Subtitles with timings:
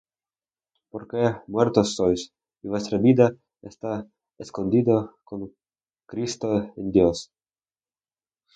[0.91, 1.21] Porque
[1.55, 2.21] muertos sois,
[2.63, 4.07] y vuestra vida está
[4.39, 5.53] escondida con
[6.07, 7.31] Cristo en Dios.